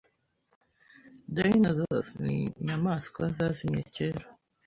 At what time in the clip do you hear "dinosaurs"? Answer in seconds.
1.35-2.07